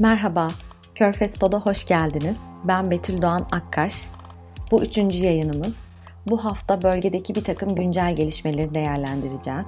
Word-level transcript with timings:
Merhaba, 0.00 0.48
Körfez 0.94 1.34
Pod'a 1.34 1.60
hoş 1.60 1.86
geldiniz. 1.86 2.36
Ben 2.64 2.90
Betül 2.90 3.22
Doğan 3.22 3.46
Akkaş. 3.52 4.08
Bu 4.70 4.82
üçüncü 4.82 5.24
yayınımız. 5.24 5.76
Bu 6.26 6.44
hafta 6.44 6.82
bölgedeki 6.82 7.34
bir 7.34 7.44
takım 7.44 7.74
güncel 7.74 8.16
gelişmeleri 8.16 8.74
değerlendireceğiz. 8.74 9.66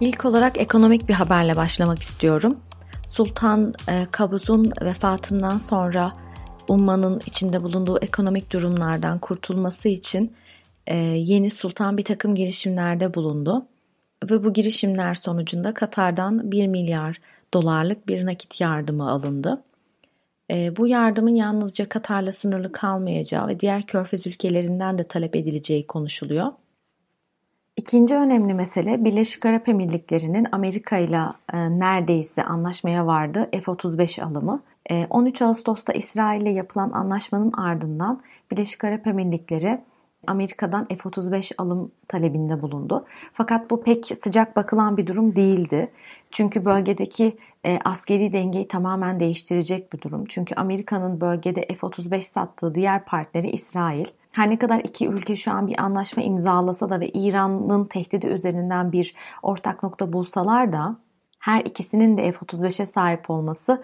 İlk 0.00 0.24
olarak 0.24 0.58
ekonomik 0.58 1.08
bir 1.08 1.14
haberle 1.14 1.56
başlamak 1.56 1.98
istiyorum. 1.98 2.58
Sultan 3.06 3.74
e, 3.88 4.06
Kabuz'un 4.10 4.72
vefatından 4.82 5.58
sonra 5.58 6.12
ummanın 6.68 7.20
içinde 7.26 7.62
bulunduğu 7.62 7.98
ekonomik 7.98 8.52
durumlardan 8.52 9.18
kurtulması 9.18 9.88
için 9.88 10.32
e, 10.86 10.96
yeni 10.96 11.50
sultan 11.50 11.98
bir 11.98 12.04
takım 12.04 12.34
girişimlerde 12.34 13.14
bulundu. 13.14 13.66
Ve 14.24 14.44
bu 14.44 14.52
girişimler 14.52 15.14
sonucunda 15.14 15.74
Katar'dan 15.74 16.52
1 16.52 16.66
milyar 16.66 17.20
dolarlık 17.54 18.08
bir 18.08 18.26
nakit 18.26 18.60
yardımı 18.60 19.10
alındı. 19.10 19.62
E, 20.50 20.76
bu 20.76 20.86
yardımın 20.86 21.34
yalnızca 21.34 21.88
Katar'la 21.88 22.32
sınırlı 22.32 22.72
kalmayacağı 22.72 23.48
ve 23.48 23.60
diğer 23.60 23.82
körfez 23.82 24.26
ülkelerinden 24.26 24.98
de 24.98 25.04
talep 25.04 25.36
edileceği 25.36 25.86
konuşuluyor. 25.86 26.52
İkinci 27.76 28.14
önemli 28.14 28.54
mesele 28.54 29.04
Birleşik 29.04 29.46
Arap 29.46 29.68
Emirlikleri'nin 29.68 30.46
Amerika 30.52 30.98
ile 30.98 31.22
neredeyse 31.54 32.44
anlaşmaya 32.44 33.06
vardı 33.06 33.48
F-35 33.52 34.22
alımı. 34.22 34.62
13 35.10 35.42
Ağustos'ta 35.42 35.92
İsrail 35.92 36.40
ile 36.40 36.50
yapılan 36.50 36.90
anlaşmanın 36.90 37.52
ardından 37.52 38.22
Birleşik 38.50 38.84
Arap 38.84 39.06
Emirlikleri 39.06 39.80
Amerika'dan 40.26 40.86
F-35 40.88 41.52
alım 41.58 41.92
talebinde 42.08 42.62
bulundu. 42.62 43.04
Fakat 43.32 43.70
bu 43.70 43.82
pek 43.82 44.06
sıcak 44.06 44.56
bakılan 44.56 44.96
bir 44.96 45.06
durum 45.06 45.36
değildi. 45.36 45.90
Çünkü 46.30 46.64
bölgedeki 46.64 47.36
e, 47.64 47.78
askeri 47.84 48.32
dengeyi 48.32 48.68
tamamen 48.68 49.20
değiştirecek 49.20 49.92
bir 49.92 50.00
durum. 50.00 50.24
Çünkü 50.28 50.54
Amerika'nın 50.54 51.20
bölgede 51.20 51.66
F-35 51.66 52.22
sattığı 52.22 52.74
diğer 52.74 53.04
partneri 53.04 53.50
İsrail. 53.50 54.06
Her 54.32 54.50
ne 54.50 54.58
kadar 54.58 54.78
iki 54.78 55.08
ülke 55.08 55.36
şu 55.36 55.52
an 55.52 55.66
bir 55.66 55.80
anlaşma 55.80 56.22
imzalasa 56.22 56.90
da 56.90 57.00
ve 57.00 57.08
İran'ın 57.08 57.84
tehdidi 57.84 58.26
üzerinden 58.26 58.92
bir 58.92 59.14
ortak 59.42 59.82
nokta 59.82 60.12
bulsalar 60.12 60.72
da 60.72 60.96
her 61.48 61.60
ikisinin 61.60 62.16
de 62.16 62.32
F-35'e 62.32 62.86
sahip 62.86 63.30
olması 63.30 63.82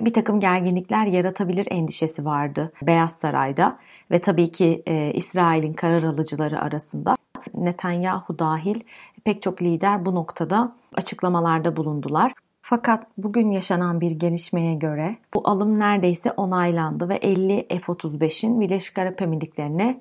e, 0.00 0.04
bir 0.04 0.12
takım 0.12 0.40
gerginlikler 0.40 1.06
yaratabilir 1.06 1.66
endişesi 1.70 2.24
vardı 2.24 2.72
Beyaz 2.82 3.12
Saray'da 3.12 3.78
ve 4.10 4.18
tabii 4.18 4.52
ki 4.52 4.82
e, 4.86 5.12
İsrail'in 5.14 5.72
karar 5.72 6.02
alıcıları 6.02 6.60
arasında. 6.60 7.16
Netanyahu 7.54 8.38
dahil 8.38 8.80
pek 9.24 9.42
çok 9.42 9.62
lider 9.62 10.06
bu 10.06 10.14
noktada 10.14 10.72
açıklamalarda 10.94 11.76
bulundular. 11.76 12.32
Fakat 12.60 13.06
bugün 13.18 13.50
yaşanan 13.50 14.00
bir 14.00 14.10
gelişmeye 14.10 14.74
göre 14.74 15.16
bu 15.34 15.48
alım 15.48 15.78
neredeyse 15.78 16.32
onaylandı 16.32 17.08
ve 17.08 17.16
50 17.16 17.66
F-35'in 17.68 18.60
Birleşik 18.60 18.98
Arap 18.98 19.22
Emirlikleri'ne 19.22 20.00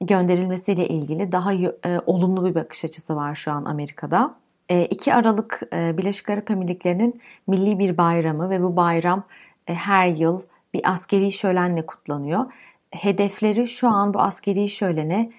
gönderilmesiyle 0.00 0.88
ilgili 0.88 1.32
daha 1.32 1.52
e, 1.54 1.70
olumlu 2.06 2.44
bir 2.44 2.54
bakış 2.54 2.84
açısı 2.84 3.16
var 3.16 3.34
şu 3.34 3.52
an 3.52 3.64
Amerika'da. 3.64 4.34
2 4.70 5.10
e, 5.10 5.14
Aralık 5.14 5.62
e, 5.72 5.98
Birleşik 5.98 6.30
Arap 6.30 6.50
Emirlikleri'nin 6.50 7.20
milli 7.46 7.78
bir 7.78 7.96
bayramı 7.96 8.50
ve 8.50 8.62
bu 8.62 8.76
bayram 8.76 9.24
e, 9.66 9.74
her 9.74 10.08
yıl 10.08 10.42
bir 10.74 10.92
askeri 10.92 11.32
şölenle 11.32 11.86
kutlanıyor. 11.86 12.44
Hedefleri 12.90 13.66
şu 13.66 13.88
an 13.88 14.14
bu 14.14 14.20
askeri 14.20 14.68
şölene 14.68 15.30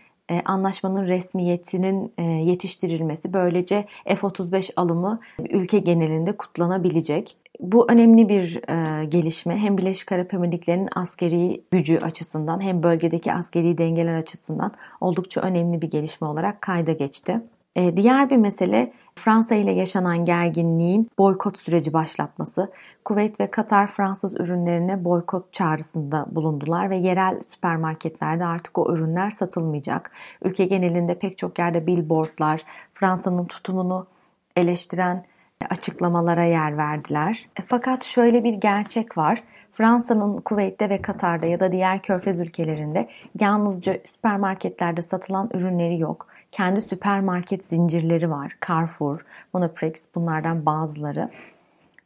anlaşmanın 0.46 1.08
resmiyetinin 1.08 2.14
yetiştirilmesi 2.46 3.34
böylece 3.34 3.86
F-35 4.06 4.72
alımı 4.76 5.20
ülke 5.50 5.80
genelinde 5.80 6.38
kutlanabilecek. 6.38 7.38
Bu 7.60 7.92
önemli 7.92 8.30
bir 8.30 8.62
gelişme 9.10 9.58
hem 9.58 9.78
Birleşik 9.78 10.12
Arap 10.12 10.34
Emirlikleri'nin 10.34 10.90
askeri 10.96 11.62
gücü 11.72 11.98
açısından 11.98 12.62
hem 12.62 12.84
bölgedeki 12.84 13.34
askeri 13.34 13.78
dengeler 13.78 14.18
açısından 14.18 14.72
oldukça 15.02 15.42
önemli 15.42 15.82
bir 15.82 15.92
gelişme 15.92 16.28
olarak 16.28 16.62
kayda 16.62 16.92
geçti. 16.92 17.42
Diğer 17.78 18.30
bir 18.30 18.38
mesele 18.38 18.94
Fransa 19.16 19.56
ile 19.56 19.72
yaşanan 19.72 20.26
gerginliğin 20.26 21.10
boykot 21.18 21.60
süreci 21.60 21.94
başlatması. 21.94 22.72
Kuveyt 23.06 23.40
ve 23.40 23.52
Katar 23.52 23.88
Fransız 23.88 24.40
ürünlerine 24.40 25.06
boykot 25.06 25.54
çağrısında 25.54 26.26
bulundular 26.32 26.90
ve 26.90 26.98
yerel 26.98 27.42
süpermarketlerde 27.54 28.46
artık 28.46 28.78
o 28.78 28.94
ürünler 28.94 29.32
satılmayacak. 29.32 30.12
Ülke 30.44 30.66
genelinde 30.66 31.20
pek 31.20 31.38
çok 31.38 31.60
yerde 31.60 31.88
billboardlar 31.88 32.62
Fransa'nın 32.94 33.46
tutumunu 33.46 34.08
eleştiren 34.56 35.26
açıklamalara 35.70 36.44
yer 36.44 36.78
verdiler. 36.78 37.50
E, 37.60 37.64
fakat 37.68 38.04
şöyle 38.04 38.44
bir 38.44 38.54
gerçek 38.54 39.18
var. 39.18 39.44
Fransa'nın 39.72 40.42
Kuveyt'te 40.42 40.90
ve 40.90 41.02
Katar'da 41.02 41.46
ya 41.46 41.60
da 41.60 41.72
diğer 41.72 42.02
körfez 42.02 42.40
ülkelerinde 42.40 43.10
yalnızca 43.40 43.98
süpermarketlerde 44.06 45.02
satılan 45.02 45.50
ürünleri 45.54 46.00
yok 46.00 46.28
kendi 46.52 46.82
süpermarket 46.82 47.64
zincirleri 47.64 48.30
var. 48.30 48.58
Carrefour, 48.68 49.26
Monoprix 49.54 49.94
bunlardan 50.16 50.66
bazıları. 50.66 51.30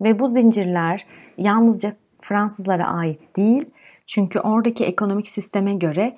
Ve 0.02 0.20
bu 0.20 0.30
zincirler 0.30 1.06
yalnızca 1.38 1.94
Fransızlara 2.22 2.88
ait 2.88 3.36
değil. 3.36 3.70
Çünkü 4.08 4.40
oradaki 4.40 4.86
ekonomik 4.86 5.28
sisteme 5.28 5.74
göre 5.74 6.18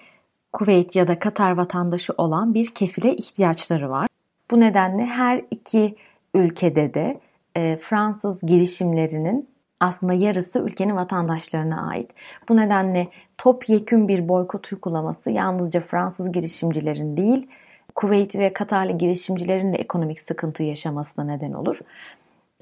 Kuveyt 0.53 0.95
ya 0.95 1.07
da 1.07 1.19
Katar 1.19 1.51
vatandaşı 1.51 2.13
olan 2.17 2.53
bir 2.53 2.67
kefile 2.67 3.15
ihtiyaçları 3.15 3.89
var. 3.89 4.07
Bu 4.51 4.59
nedenle 4.59 5.05
her 5.05 5.41
iki 5.51 5.95
ülkede 6.33 6.93
de 6.93 7.19
e, 7.55 7.77
Fransız 7.77 8.41
girişimlerinin 8.41 9.49
aslında 9.79 10.13
yarısı 10.13 10.59
ülkenin 10.59 10.95
vatandaşlarına 10.95 11.87
ait. 11.89 12.11
Bu 12.49 12.57
nedenle 12.57 13.07
topyekün 13.37 14.07
bir 14.07 14.29
boykot 14.29 14.73
uygulaması 14.73 15.31
yalnızca 15.31 15.81
Fransız 15.81 16.31
girişimcilerin 16.31 17.17
değil, 17.17 17.47
Kuveytli 17.95 18.39
ve 18.39 18.53
Katarlı 18.53 18.97
girişimcilerin 18.97 19.73
de 19.73 19.77
ekonomik 19.77 20.19
sıkıntı 20.19 20.63
yaşamasına 20.63 21.25
neden 21.25 21.53
olur. 21.53 21.79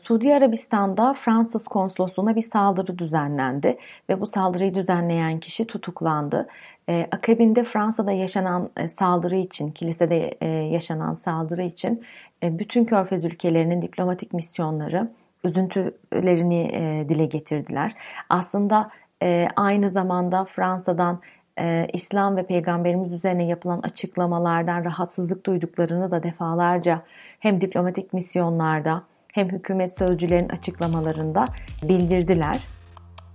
Suudi 0.03 0.35
Arabistan'da 0.35 1.13
Fransız 1.13 1.67
konsolosluğuna 1.67 2.35
bir 2.35 2.41
saldırı 2.41 2.97
düzenlendi 2.97 3.77
ve 4.09 4.21
bu 4.21 4.27
saldırıyı 4.27 4.75
düzenleyen 4.75 5.39
kişi 5.39 5.67
tutuklandı. 5.67 6.47
E, 6.89 7.07
akabinde 7.11 7.63
Fransa'da 7.63 8.11
yaşanan 8.11 8.69
e, 8.77 8.87
saldırı 8.87 9.35
için, 9.35 9.71
kilisede 9.71 10.37
e, 10.41 10.47
yaşanan 10.47 11.13
saldırı 11.13 11.63
için 11.63 12.03
e, 12.43 12.59
bütün 12.59 12.85
körfez 12.85 13.25
ülkelerinin 13.25 13.81
diplomatik 13.81 14.33
misyonları 14.33 15.11
üzüntülerini 15.43 16.69
e, 16.73 17.09
dile 17.09 17.25
getirdiler. 17.25 17.95
Aslında 18.29 18.91
e, 19.23 19.47
aynı 19.55 19.91
zamanda 19.91 20.45
Fransa'dan 20.45 21.19
e, 21.59 21.87
İslam 21.93 22.35
ve 22.35 22.45
Peygamberimiz 22.45 23.13
üzerine 23.13 23.47
yapılan 23.47 23.79
açıklamalardan 23.79 24.85
rahatsızlık 24.85 25.45
duyduklarını 25.45 26.11
da 26.11 26.23
defalarca 26.23 27.01
hem 27.39 27.61
diplomatik 27.61 28.13
misyonlarda 28.13 29.10
hem 29.31 29.49
hükümet 29.49 29.97
sözcülerin 29.97 30.49
açıklamalarında 30.49 31.45
bildirdiler. 31.83 32.59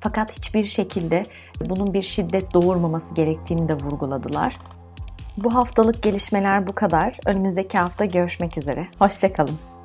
Fakat 0.00 0.32
hiçbir 0.32 0.64
şekilde 0.64 1.26
bunun 1.60 1.94
bir 1.94 2.02
şiddet 2.02 2.54
doğurmaması 2.54 3.14
gerektiğini 3.14 3.68
de 3.68 3.74
vurguladılar. 3.74 4.58
Bu 5.36 5.54
haftalık 5.54 6.02
gelişmeler 6.02 6.66
bu 6.66 6.74
kadar. 6.74 7.16
Önümüzdeki 7.26 7.78
hafta 7.78 8.04
görüşmek 8.04 8.58
üzere. 8.58 8.88
Hoşçakalın. 8.98 9.75